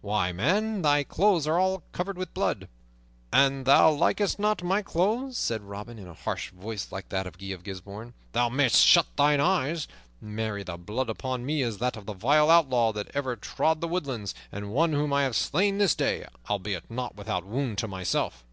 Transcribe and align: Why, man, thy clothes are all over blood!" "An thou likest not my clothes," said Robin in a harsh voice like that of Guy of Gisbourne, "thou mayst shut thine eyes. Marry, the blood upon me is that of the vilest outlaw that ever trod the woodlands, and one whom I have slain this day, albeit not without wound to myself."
Why, 0.00 0.32
man, 0.32 0.80
thy 0.80 1.04
clothes 1.04 1.46
are 1.46 1.58
all 1.58 1.82
over 2.00 2.14
blood!" 2.14 2.66
"An 3.30 3.64
thou 3.64 3.90
likest 3.90 4.38
not 4.38 4.62
my 4.62 4.80
clothes," 4.80 5.36
said 5.36 5.60
Robin 5.64 5.98
in 5.98 6.08
a 6.08 6.14
harsh 6.14 6.48
voice 6.48 6.90
like 6.90 7.10
that 7.10 7.26
of 7.26 7.36
Guy 7.36 7.48
of 7.48 7.62
Gisbourne, 7.62 8.14
"thou 8.32 8.48
mayst 8.48 8.86
shut 8.86 9.06
thine 9.18 9.38
eyes. 9.38 9.86
Marry, 10.18 10.62
the 10.62 10.78
blood 10.78 11.10
upon 11.10 11.44
me 11.44 11.60
is 11.60 11.76
that 11.76 11.98
of 11.98 12.06
the 12.06 12.14
vilest 12.14 12.50
outlaw 12.50 12.92
that 12.92 13.10
ever 13.12 13.36
trod 13.36 13.82
the 13.82 13.86
woodlands, 13.88 14.34
and 14.50 14.70
one 14.72 14.94
whom 14.94 15.12
I 15.12 15.24
have 15.24 15.36
slain 15.36 15.76
this 15.76 15.94
day, 15.94 16.24
albeit 16.48 16.90
not 16.90 17.14
without 17.14 17.44
wound 17.44 17.76
to 17.76 17.86
myself." 17.86 18.46